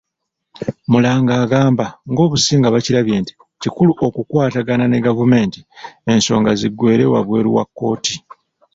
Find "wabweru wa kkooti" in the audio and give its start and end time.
7.13-8.15